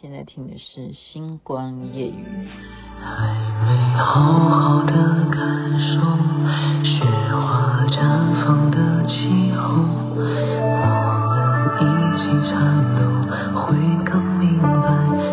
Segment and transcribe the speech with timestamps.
[0.00, 2.12] 现在听的是《星光夜语》。
[3.00, 3.32] 还
[3.64, 4.02] 没好
[4.48, 4.92] 好的
[5.30, 5.38] 感
[5.78, 6.00] 受
[6.82, 7.94] 雪花绽
[8.44, 9.62] 放的气候，
[10.16, 10.82] 我
[11.70, 11.80] 们一
[12.18, 12.52] 起颤
[12.96, 13.00] 抖，
[13.60, 13.66] 会
[14.04, 15.23] 更明白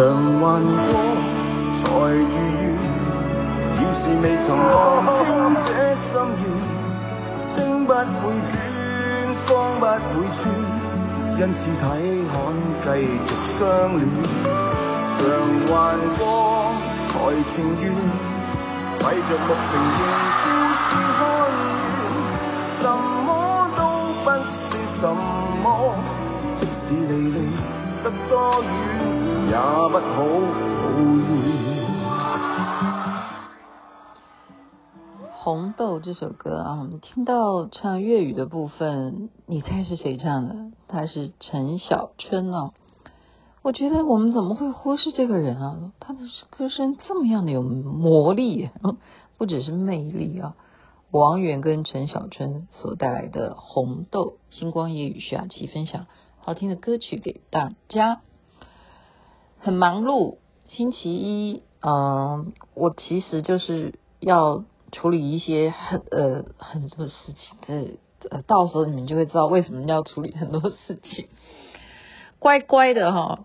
[0.00, 0.08] 常
[0.40, 0.96] 幻过，
[1.84, 2.64] 才如愿，
[3.76, 4.64] 已是未曾看
[5.12, 5.28] 清
[5.66, 5.68] 这
[6.08, 6.42] 心愿，
[7.52, 8.00] 星不会
[8.48, 8.56] 转，
[9.46, 10.42] 光不会穿，
[11.36, 11.84] 因此体
[12.32, 12.34] 看
[12.80, 12.84] 继
[13.26, 13.60] 续相
[13.98, 14.02] 恋。
[15.18, 15.20] 常
[15.68, 15.70] 幻
[16.16, 16.24] 过，
[17.10, 17.12] 才
[17.52, 17.84] 情愿，
[19.00, 20.02] 闭着目情愿
[20.40, 20.42] 朝
[20.80, 20.88] 思
[21.18, 21.20] 看
[21.84, 22.00] 远，
[22.80, 22.82] 什
[23.26, 23.28] 么
[23.76, 23.78] 都
[24.24, 25.04] 不是什
[25.62, 25.68] 么，
[26.58, 27.36] 即使离离
[28.02, 28.32] 得多
[28.62, 28.89] 远。
[29.50, 29.98] 也不
[35.32, 40.70] 红豆这首歌啊，我们听到唱粤语的部分，你猜是谁唱的？
[40.86, 42.74] 他是陈小春哦。
[43.62, 45.92] 我觉得我们怎么会忽视这个人啊？
[45.98, 48.70] 他的歌声这么样的有魔力，
[49.36, 50.54] 不只是魅力啊。
[51.10, 56.06] 王源跟陈小春所带来的《红豆》，星光夜雨徐雅琪分享
[56.38, 58.20] 好听的歌曲给大家。
[59.62, 67.84] 很忙碌，星期一，嗯、我其实就是要处理一些很呃很多事情，呃
[68.30, 71.28] 呃，到时候你们就会知道为什么要处理很多事情。
[72.40, 73.44] 乖乖的哈，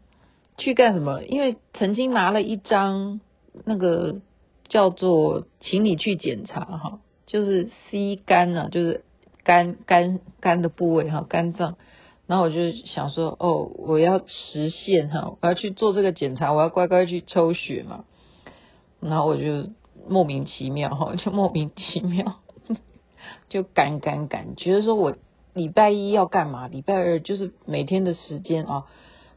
[0.58, 1.22] 去干什么？
[1.24, 3.20] 因为曾经拿了一张
[3.66, 4.22] 那个
[4.70, 9.04] 叫做“请你去检查”哈，就是 C 肝呢，就是
[9.44, 11.76] 肝肝肝的部位哈，肝脏。
[12.28, 18.06] 然后我就想说，哦，我要实现哈，我要去做这个检查，我要乖乖去抽血嘛。
[19.00, 19.70] 然后我就
[20.10, 22.38] 莫名其妙哈，就莫名其妙
[23.50, 25.16] 就赶赶赶，觉得说我
[25.54, 26.68] 礼拜一要干嘛？
[26.68, 28.86] 礼拜二就是每天的时间啊，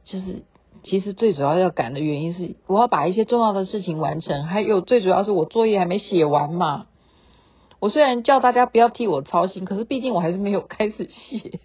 [0.05, 0.45] 就是
[0.83, 6.87] 其实最主要要赶的原因是，我要把一些重要的事情完成，还有最主要是我作业还没写完嘛。
[7.81, 11.61] 我虽然叫大家不要替我操心，可是毕竟我还是没有开始写。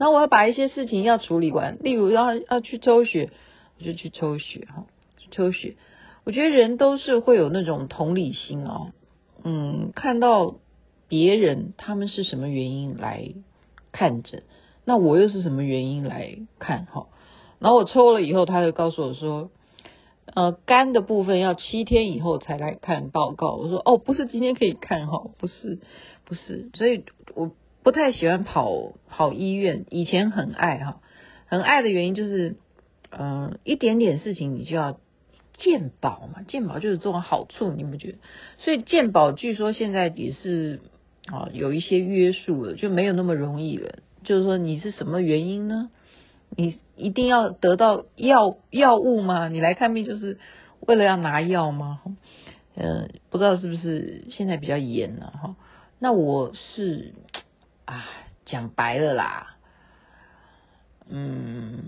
[0.00, 3.30] 那我要把一些事情要处理完，例如要要去抽血，
[3.78, 4.86] 我就去抽血哈，
[5.30, 5.76] 抽血。
[6.24, 8.92] 我觉得人都是会有那种同理心哦，
[9.44, 10.54] 嗯，看到
[11.06, 13.34] 别人他们是什么原因来
[13.92, 14.42] 看诊，
[14.86, 17.08] 那我又是什么原因来看哈？
[17.58, 19.50] 然后我抽了以后，他就告诉我说，
[20.32, 23.52] 呃，肝的部分要七天以后才来看报告。
[23.52, 25.78] 我说哦，不是今天可以看哈，不是，
[26.24, 27.50] 不是，所以我。
[27.82, 31.00] 不太喜欢跑跑医院，以前很爱哈，
[31.46, 32.56] 很爱的原因就是，
[33.10, 35.00] 嗯、一点点事情你就要
[35.56, 38.18] 健保嘛，健保就是这种好处，你不觉得？
[38.58, 40.80] 所以健保据说现在也是
[41.32, 44.00] 啊有一些约束了，就没有那么容易了。
[44.24, 45.90] 就是说你是什么原因呢？
[46.54, 49.48] 你一定要得到药药物吗？
[49.48, 50.38] 你来看病就是
[50.80, 52.02] 为了要拿药吗？
[52.74, 55.56] 嗯、呃，不知道是不是现在比较严了哈？
[55.98, 57.14] 那我是。
[57.90, 58.06] 啊，
[58.44, 59.56] 讲白了啦，
[61.08, 61.82] 嗯，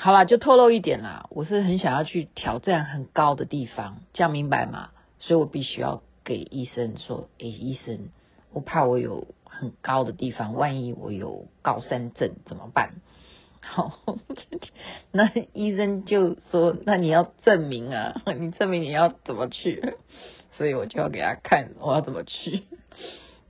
[0.00, 4.88] 好啦，就透露一点啦，我是很想要去挑战很高的地方，这样明白吗？
[5.18, 8.08] 所以我必须要给医生说，诶，医生，
[8.54, 12.94] 我怕我有很高的地方，万一我有高山症怎么办？
[13.60, 13.98] 好，
[15.12, 19.96] 那医生就说，那你要证明啊， 你证明你要怎么去？
[20.56, 22.64] 所以我就要给他看我要怎么去。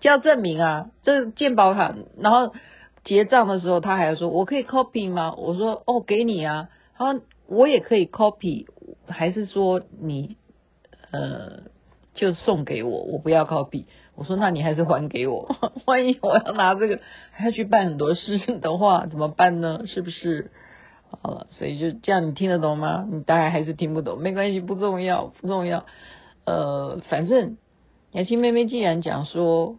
[0.03, 2.53] 就要证明啊，这健保卡，然后
[3.05, 5.33] 结账的时候，他还要说，我可以 copy 吗？
[5.39, 6.69] 我说，哦，给你啊。
[6.97, 8.67] 他说，我也可以 copy，
[9.07, 10.37] 还是说你
[11.13, 11.63] 呃
[12.15, 13.85] 就送给我，我不要 copy。
[14.17, 15.55] 我说，那你还是还给我，
[15.87, 16.99] 万一我要拿这个
[17.31, 19.85] 还要去办很多事的话，怎么办呢？
[19.87, 20.51] 是不是？
[21.23, 23.07] 好了，所以就这样，你听得懂吗？
[23.09, 25.87] 你大概还是听不懂，没关系，不重要，不重要。
[26.45, 27.57] 呃，反正
[28.11, 29.79] 雅琪妹妹既然讲说。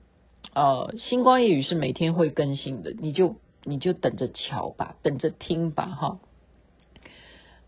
[0.55, 6.19] 呃，星光夜语是每天会更新的，你就你就等着瞧吧，等着听吧，哈。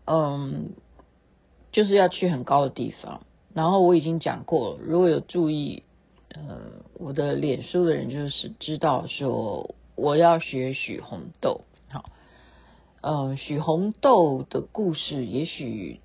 [0.04, 0.74] 嗯，
[1.72, 3.22] 就是要去很高的地方，
[3.52, 5.82] 然后我已经讲过了，如果有注意
[6.32, 12.04] 呃我的脸书的人，就是知道说我要学许红豆，好，
[13.00, 16.00] 嗯，许红豆的故事，也许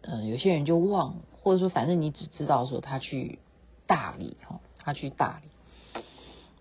[0.00, 3.38] 嗯、有些人就忘了，或者说反正你只知道说他去
[3.86, 5.50] 大理哈，他去大理。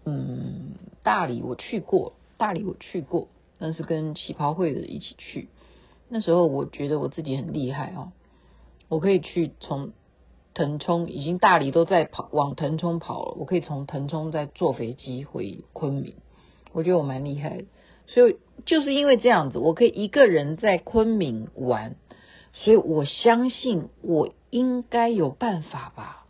[0.06, 5.50] 嗯，大理我去过，大理我去过，那是跟旗袍会的一起去。
[6.08, 8.12] 那时候我觉得我自己很厉害哦，
[8.88, 9.94] 我可以去从
[10.54, 16.14] 腾冲，已经大理都在跑往腾冲跑了，我可以从腾冲再坐飞机回昆明，
[16.72, 17.66] 我觉得我蛮厉害的。
[18.08, 21.96] 所以就是因为这样子，我可以一个人在昆明玩，
[22.54, 26.25] 所以我相信我应该有办法吧。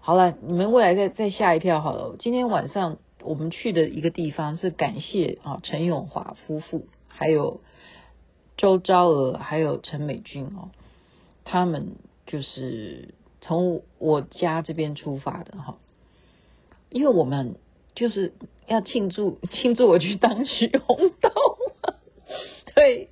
[0.00, 2.16] 好了，你们未来再再吓一跳好了。
[2.18, 7.60] 今天晚上我们去的一个地方是感谢啊陈永华夫妇，还有
[8.56, 10.70] 周昭娥，还有陈美君哦，
[11.44, 11.96] 他们
[12.26, 15.76] 就是从我家这边出发的哈，
[16.90, 17.56] 因为我们。
[17.96, 18.32] 就是
[18.66, 21.30] 要庆祝庆祝我去当许红豆，
[22.74, 23.08] 对，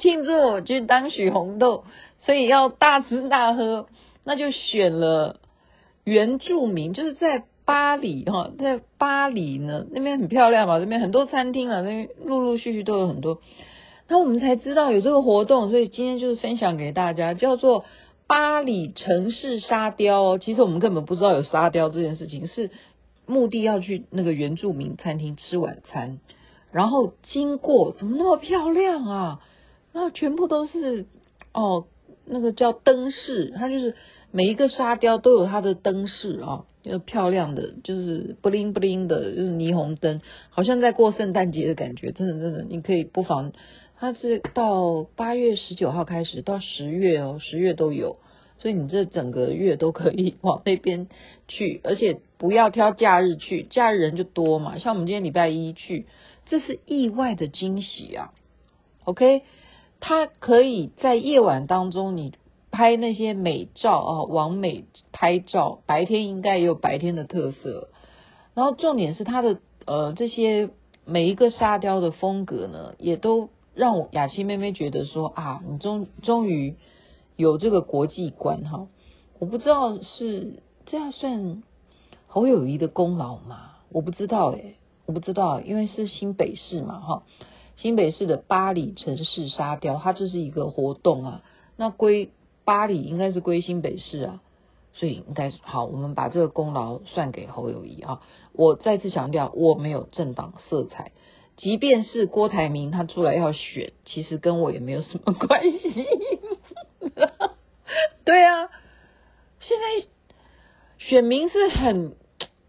[0.00, 1.84] 庆祝我去当许红豆，
[2.22, 3.86] 所以要大吃大喝，
[4.24, 5.38] 那就选了
[6.08, 13.40] 原住民，就是在巴黎哈，在巴黎呢那边很漂亮嘛，这边很多餐厅啊，那边陆陆续续都有很多，
[14.08, 17.84] 那我们才知道有这个活动，所以今天就是分享给大家，叫做
[18.26, 20.38] 巴黎城市沙雕。
[20.38, 22.70] 其实我们根本不知道有沙雕这件事情是。
[23.30, 26.18] 目的要去那个原住民餐厅吃晚餐，
[26.72, 29.40] 然后经过怎么那么漂亮啊？
[29.92, 31.04] 那全部都是
[31.52, 31.84] 哦，
[32.24, 33.96] 那个叫灯饰，它就是
[34.30, 40.20] 每一个沙雕都有它的灯饰啊，就漂亮的，就是布灵布灵的，就是霓虹灯，
[40.50, 42.12] 好像在过圣诞节的感觉。
[42.12, 43.52] 真的真的，你可以不妨，
[43.98, 48.18] 它是到八月十九号开始到十月哦，十月都有。
[48.60, 51.06] 所以你这整个月都可以往那边
[51.46, 54.78] 去，而且不要挑假日去，假日人就多嘛。
[54.78, 56.06] 像我们今天礼拜一去，
[56.46, 58.32] 这是意外的惊喜啊。
[59.04, 59.42] OK，
[60.00, 62.32] 它可以在夜晚当中你
[62.78, 67.88] 拍那些美照啊，往美拍照，白天应该也有白天的特色。
[68.54, 70.70] 然后重点是它的呃这些
[71.04, 76.76] 每一个沙雕的风格呢，也都让我雅琪妹妹觉得说啊，你终终于。
[77.36, 78.88] 有这个国际观哈，
[79.38, 81.62] 我不知道是这样算
[82.26, 83.76] 侯友谊的功劳吗？
[83.90, 84.74] 我不知道诶，
[85.06, 87.22] 我不知道，因为是新北市嘛哈，
[87.76, 91.42] 新北市的巴黎城市沙雕，它就是一个活动啊，
[91.76, 92.30] 那归
[92.68, 94.42] 巴黎应该是归新北市啊，
[94.92, 98.20] 所以应该好，我们把这个功劳算给侯友谊啊。
[98.52, 101.12] 我再次强调，我没有政党色彩，
[101.56, 106.06] 即便是郭台铭他出来要选，其实跟我也没有什么关系。
[108.26, 108.68] 对啊，
[109.60, 110.06] 现在
[110.98, 112.16] 选民是很，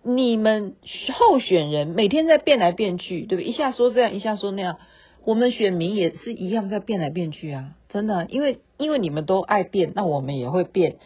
[0.04, 0.78] 你们
[1.14, 3.50] 候选人每天在变来变去，对不对？
[3.50, 4.78] 一下说这样，一下说那样，
[5.26, 10.98] 我们选民也是一样在变来变去啊，真的，因为因为你们都爱变，那我们也会变，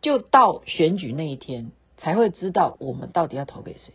[0.00, 3.92] 就到选举那一天才会知道我们到底要投给谁。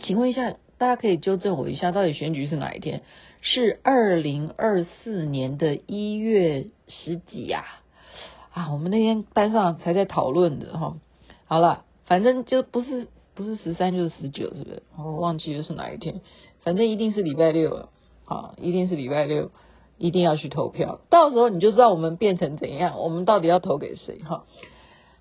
[0.00, 3.02] 请问一下，大家可以纠正我一下，到底选举是哪一天？
[3.40, 7.64] 是二零二四年的一月十几呀？
[8.52, 10.96] 啊，我们那天班上才在讨论的哈。
[11.46, 14.82] 好了，反正就不是不是十三就是十九，是不是？
[14.96, 16.20] 我忘记了是哪一天，
[16.62, 17.90] 反正一定是礼拜六了。
[18.28, 19.50] 啊，一定是礼拜六，
[19.96, 21.00] 一定要去投票。
[21.10, 24.44] 到时候你就知道我们变成怎样，我们到底要投给谁哈。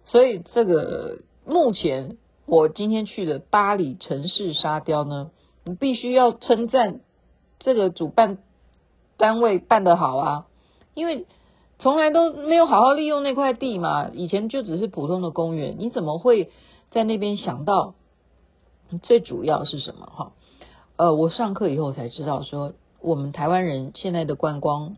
[0.05, 5.31] 所以这个目前我今天去的巴黎城市沙雕呢，
[5.63, 6.99] 你必须要称赞
[7.59, 8.37] 这个主办
[9.17, 10.45] 单位办得好啊，
[10.93, 11.25] 因为。
[11.79, 16.49] 从来都没有好好利用那块地嘛，以前就只是普通的公园，你怎么会
[16.89, 17.93] 在那边想到
[19.03, 20.31] 最主要是什么哈？
[20.95, 24.97] 呃，我上课以后才知道说，我们台湾人现在的观光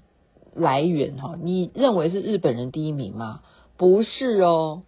[0.54, 3.42] 来源哈，你认为是日本人第一名吗？
[3.78, 4.84] 不是哦，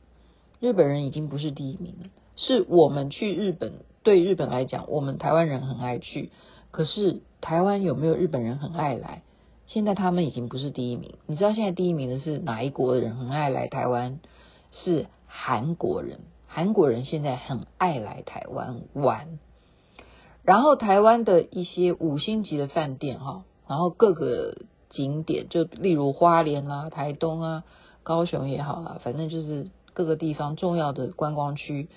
[0.60, 6.32] 日本人已经不是第一名了，是我们去日本，对日本来讲，我们台湾人很爱去，
[6.72, 9.24] 可是台湾有没有日本人很爱来？
[9.68, 14.20] 现在他们已经不是第一名，你知道现在第一名的是哪一国的人很爱来台湾？
[14.72, 19.40] 是韩国人，韩国人现在很爱来台湾玩。
[20.44, 24.58] 然后台湾的一些五星级的饭店哈，然后各个
[24.90, 27.64] 景点，就例如花莲啊、台东啊、
[28.04, 31.90] 高雄也好啊，反正就是各个地方重要的观光区，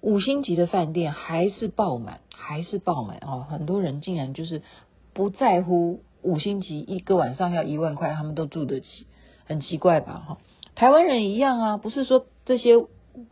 [0.00, 4.62] 五星级的饭店还是爆满，还是爆满哦，很多人竟然就是
[5.12, 6.00] 不在乎。
[6.24, 9.08] 五星级一个晚上要一万块，他们都住得起，
[9.44, 10.22] 很奇怪吧？
[10.24, 10.38] 哈，
[10.76, 12.76] 台湾人一样啊，不是说这些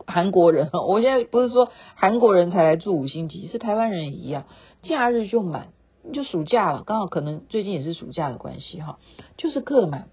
[0.07, 4.45] 韩国人， 我现在不是说韩国人才来住五星级，是台湾人也一样，
[4.83, 5.69] 假日就满，
[6.13, 8.99] 就暑假了，刚好可能最近也是暑假的关系哈，
[9.37, 10.09] 就是客满。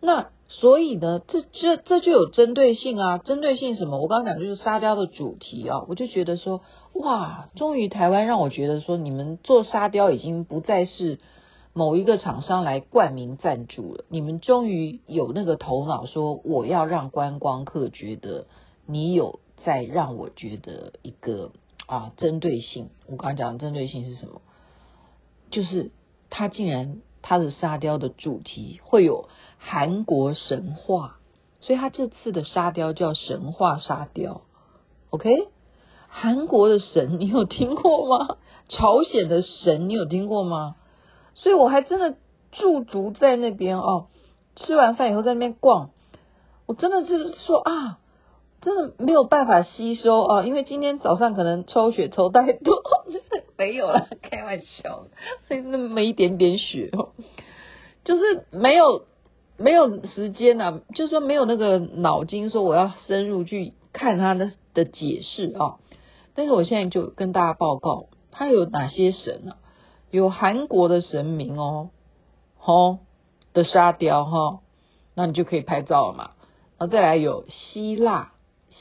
[0.00, 3.98] 那所以呢，这这这就有针对性啊，针对性什么？
[3.98, 6.60] 我刚刚讲就是沙雕的主题啊，我就觉得说，
[6.92, 11.18] 哇，终于台湾让我觉得说，你们做沙雕已经不再是
[11.72, 18.46] 某一个厂商来冠名赞助了，你们终于有那个头脑说，我要让观光客觉得
[18.86, 21.52] 你有在让我觉得一个
[21.86, 22.90] 啊针对性。
[23.06, 24.40] 我刚刚讲的针对性是什么？
[25.50, 25.92] 就是
[26.28, 29.28] 他竟然他的沙雕的主题会有
[29.58, 31.18] 韩国神话，
[31.60, 34.42] 所以他这次的沙雕叫神话沙雕
[35.10, 35.48] ，OK？
[36.08, 38.38] 韩国的神你有听过吗？
[38.68, 40.76] 朝鲜的神你有听过吗？
[41.34, 42.16] 所以我还真的
[42.52, 44.08] 驻足在那边哦，
[44.56, 45.90] 吃完饭以后在那边逛，
[46.66, 47.98] 我真的是说啊，
[48.60, 52.82] 真的没有办法吸收啊，因为今天早上可能抽血抽太多，
[53.56, 55.06] 没有啦，开玩笑，
[55.46, 57.10] 所以那么一点点血哦，
[58.04, 59.04] 就是没有
[59.56, 65.76] 没有时间啊，就是说没有那个脑筋说我要深入去看他的的解释啊。
[66.34, 69.56] 但是我现在就跟大家报告，他有哪些神、啊？
[70.10, 71.90] 有韩国的神明哦，
[72.58, 72.98] 吼
[73.52, 74.60] 的沙雕哈，
[75.14, 76.30] 那你就可以拍照了嘛。
[76.78, 78.32] 然后再来有希腊，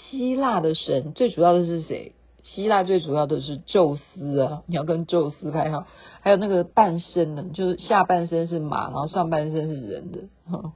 [0.10, 2.14] 希腊的神最主要的是谁？
[2.44, 5.88] 希腊最主要的是宙斯啊，你要跟宙斯拍哈。
[6.22, 10.74] 还有那个半身的，就是下半身是马，然后上半身是人的，哈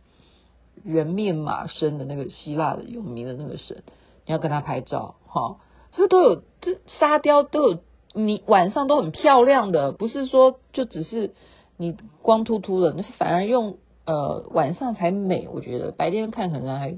[0.84, 3.84] 人面马身的那个希腊的有名的那个神，
[4.26, 5.58] 你要跟他拍照哈。
[5.92, 7.80] 这都有，这沙雕都有，
[8.14, 11.34] 你晚上都很漂亮的，不是说就只是
[11.78, 15.48] 你光秃秃的，反而用呃晚上才美。
[15.52, 16.96] 我觉得白天看可能还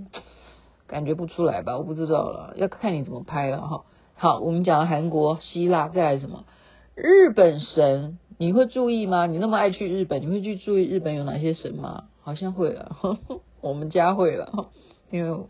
[0.91, 3.85] 感觉不出来吧，我不知道了，要看你怎么拍了哈。
[4.13, 6.43] 好，我们讲了韩国、希腊，再来什么？
[6.93, 9.25] 日本神，你会注意吗？
[9.25, 12.03] 你那么爱去日本，你会去注意日本有哪些神吗？
[12.21, 12.95] 好像会了，
[13.61, 14.69] 我们家会了，
[15.09, 15.45] 因为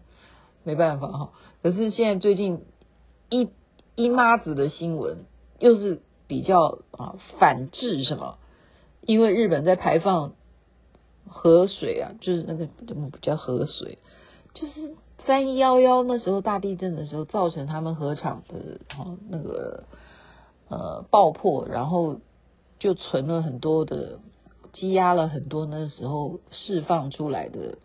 [0.63, 1.31] 没办法哈。
[1.61, 2.61] 可是现在最近。
[3.33, 3.49] 一
[3.95, 5.19] 一妈子的新闻
[5.57, 8.35] 又是比较啊反制什么？
[8.99, 10.33] 因为日本在排放
[11.29, 13.99] 河水啊，就是那个怎么不叫河水？
[14.53, 19.83] 就是三一幺幺那时候大地震的时候，造成他们核厂的啊那个
[20.69, 22.19] 呃爆破，然后
[22.79, 24.19] 就存了很多的
[24.73, 27.77] 积压了很多那时候释放出来的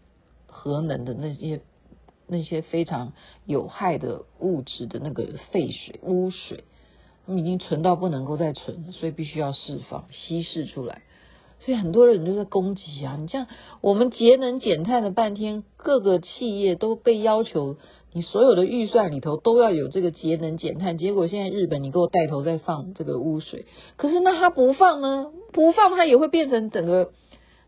[0.47, 1.61] 核能的那些。
[2.29, 3.13] 那些非常
[3.45, 6.65] 有害的物质的那个废水、污水，
[7.25, 11.03] 他们已经存到不能够再存了，所以必须要释放、稀释出来。
[11.61, 13.17] 所以很多人都在攻击啊！
[13.21, 13.47] 你像，
[13.81, 17.77] 我们节能减碳了半天，各个企业都被要求，
[18.13, 20.99] 你所有的预算里头都要有这个节能减碳。
[20.99, 25.33] 结果现在日本，你给我带头在放这个污水，可是那他不放呢？
[25.53, 27.13] 不放，它也会变成整个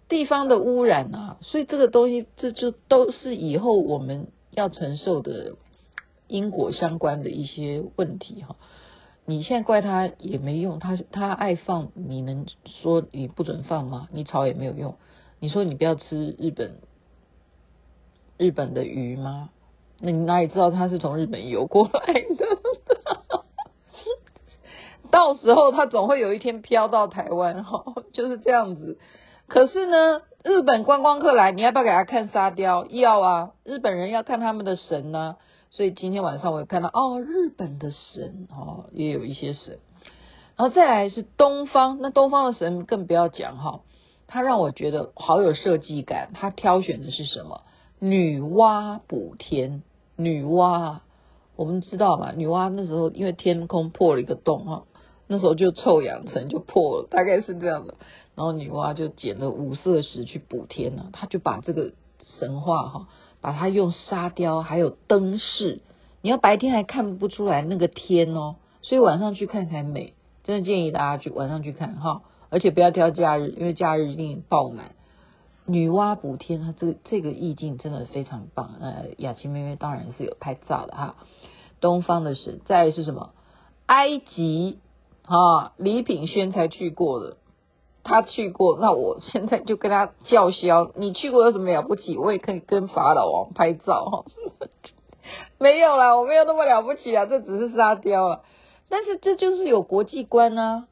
[0.08, 1.38] 地方的污染啊！
[1.42, 4.28] 所以这个东西，这就都是以后我们。
[4.50, 5.52] 要承受的
[6.26, 8.56] 因果相关的一些问题哈，
[9.28, 14.08] 你现在怪他也没用，他他爱放，你能说你不准放吗？
[14.10, 14.96] 你吵也没有用。
[15.38, 16.76] 你说你不要吃日本
[18.38, 19.50] 日本的鱼吗？
[20.00, 22.46] 那你哪里知道他是从日本游过来的？
[25.12, 28.98] 到时候他总会有一天飘到台湾哈， 就是这样子。
[29.46, 32.86] 可是呢，日本观光客来，你要不要给他看沙雕？
[32.86, 35.36] 要啊，日本人要看他们的神呢、
[35.70, 39.78] 所以今天晚上我看到哦，日本的神哦，也有一些神。
[40.56, 43.80] 然后再来是东方，那东方的神更不要讲哈，
[44.26, 46.30] 他让我觉得好有设计感。
[46.34, 47.62] 他挑选的是什么？
[48.00, 49.82] 女娲补天，
[50.16, 50.98] 女娲，
[51.54, 52.32] 我们知道嘛？
[52.32, 54.84] 女娲那时候因为天空破了一个洞哈，
[55.28, 57.94] 那时候就臭氧层就破了，大概是这样的。
[58.34, 61.92] 然后女娲就捡了五色石去补天了，他就把这个
[62.38, 63.08] 神话哈，
[63.40, 65.80] 把它用沙雕还有灯饰，
[66.22, 70.14] 你要白天还看不出来那个天哦，所以晚上去看才美，
[70.44, 74.92] 真的建议大家去晚上去看哈，而且不要挑假日，因为假日一定爆满。
[75.64, 78.74] 女娲补天，它这个这个意境真的非常棒。
[78.80, 81.16] 呃，雅琪妹妹当然是有拍照的哈。
[81.80, 83.30] 东方的神，再是什么？
[83.86, 84.78] 埃及
[85.24, 87.37] 啊，李品轩才去过的。
[88.08, 90.90] 他去过，那我现在就跟他叫嚣。
[90.94, 92.16] 你去过有什么了不起？
[92.16, 94.24] 我也可以跟法老王拍照。
[95.60, 98.40] 没有啦，我没有那么了不起啊，这只是沙雕啊。
[98.88, 100.88] 但是这就是有国际观啊，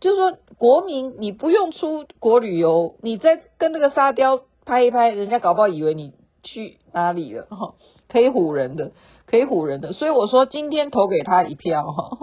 [0.00, 7.74] 就是说国民你不用出国旅游，你在跟那个沙雕拍一拍，人家搞不好以为你去哪里了哈，
[8.10, 8.92] 可以唬人的，
[9.26, 9.94] 可以唬人的。
[9.94, 12.18] 所以我说今天投给他一票哈，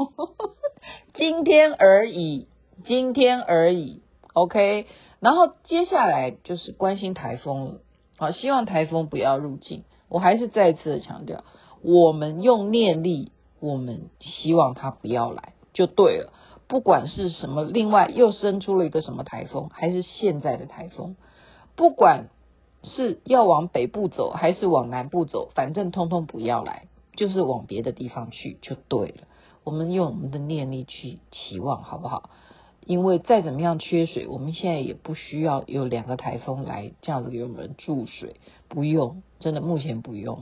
[1.15, 2.47] 今天而已，
[2.85, 4.04] 今天而已。
[4.36, 4.86] OK，
[5.22, 7.75] 然后接下来就是关心台风了
[8.18, 9.86] 啊，希望台风不要入境。
[10.10, 11.46] 我还是再次的强调，
[11.82, 16.34] 我们用念力，我们希望它不要来，就对了。
[16.68, 21.15] 不管是什么，另外又生出了一个什么台风，还是现在的台风，
[21.77, 22.27] 不管
[22.84, 29.27] 是要往北部走还是往南部走，反正通通不要来，就是往别的地方去就对了。
[29.63, 32.30] 我们用我们的念力去期望，好不好？
[32.86, 38.36] 因为再怎么样缺水，我们现在也不需要有两个台风来这样子给我们注水，
[38.70, 40.39] 不用，真的目前不用。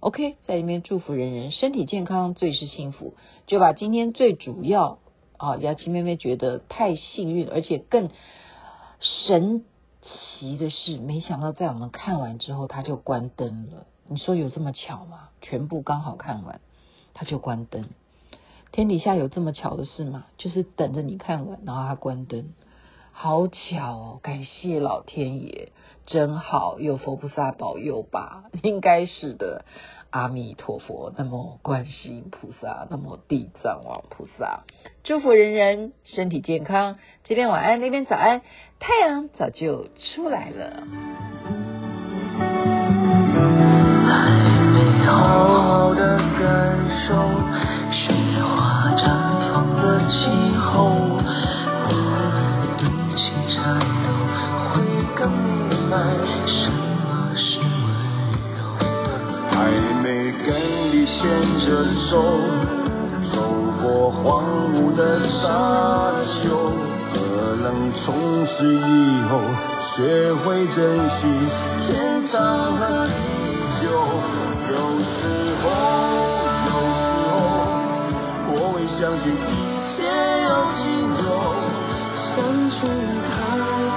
[0.00, 3.14] OK，在里面祝福人人身体健康，最是幸福。
[3.46, 4.98] 就把今天最主要。
[5.38, 8.10] 啊，雅琪妹妹觉得太幸运，而且更
[9.00, 9.64] 神
[10.02, 13.88] 奇的是，没想到在我们看完之后，他就关灯了。
[14.06, 15.30] 你说有这么巧吗？
[15.40, 16.60] 全部刚好看完，
[17.12, 17.86] 他就关灯。
[18.72, 20.24] 天底下有这么巧的事吗？
[20.38, 22.54] 就是等着你看完，然后他关灯，
[23.12, 24.20] 好巧哦！
[24.22, 25.68] 感谢老天爷，
[26.06, 28.44] 真好，有佛菩萨保佑吧？
[28.62, 29.66] 应该是的。
[30.08, 34.64] 阿弥陀佛，那么观世音菩萨，那么地藏王菩萨，
[35.04, 36.98] 祝福人人身体健康。
[37.24, 38.40] 这边晚安，那边早安，
[38.78, 40.82] 太阳早就出来了。
[44.06, 44.30] 还
[44.72, 45.51] 没好
[78.88, 79.36] 相信一
[79.96, 80.02] 切
[80.44, 80.82] 有尽
[81.22, 81.24] 头，
[82.34, 82.80] 相处
[83.28, 83.91] 太。